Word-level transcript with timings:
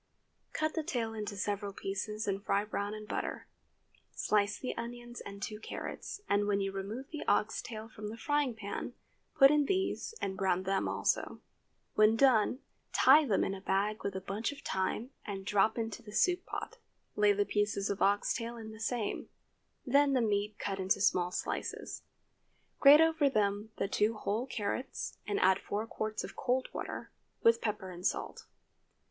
Cut 0.51 0.73
the 0.73 0.81
tail 0.81 1.13
into 1.13 1.35
several 1.37 1.73
pieces 1.73 2.27
and 2.27 2.43
fry 2.43 2.65
brown 2.65 2.95
in 2.95 3.05
butter. 3.05 3.45
Slice 4.15 4.57
the 4.57 4.75
onions 4.75 5.21
and 5.21 5.43
two 5.43 5.59
carrots, 5.59 6.21
and 6.27 6.47
when 6.47 6.59
you 6.59 6.71
remove 6.71 7.11
the 7.11 7.23
ox 7.27 7.61
tail 7.61 7.87
from 7.87 8.07
the 8.07 8.17
frying 8.17 8.55
pan, 8.55 8.93
put 9.35 9.51
in 9.51 9.65
these 9.65 10.15
and 10.19 10.35
brown 10.35 10.63
them 10.63 10.87
also. 10.87 11.39
When 11.93 12.15
done, 12.15 12.61
tie 12.91 13.25
them 13.27 13.43
in 13.43 13.53
a 13.53 13.61
bag 13.61 14.03
with 14.03 14.15
a 14.15 14.21
bunch 14.21 14.51
of 14.51 14.61
thyme 14.61 15.11
and 15.23 15.45
drop 15.45 15.77
into 15.77 16.01
the 16.01 16.13
soup 16.13 16.47
pot. 16.47 16.79
Lay 17.15 17.31
the 17.31 17.45
pieces 17.45 17.91
of 17.91 18.01
ox 18.01 18.33
tail 18.33 18.57
in 18.57 18.71
the 18.71 18.79
same; 18.79 19.29
then 19.85 20.13
the 20.13 20.19
meat 20.21 20.57
cut 20.57 20.79
into 20.79 20.99
small 20.99 21.29
slices. 21.29 22.01
Grate 22.79 23.01
over 23.01 23.29
them 23.29 23.69
the 23.77 23.87
two 23.87 24.15
whole 24.15 24.47
carrots, 24.47 25.19
and 25.27 25.39
add 25.41 25.59
four 25.59 25.85
quarts 25.85 26.23
of 26.23 26.35
cold 26.35 26.69
water, 26.73 27.11
with 27.43 27.61
pepper 27.61 27.91
and 27.91 28.03
salt. 28.07 28.47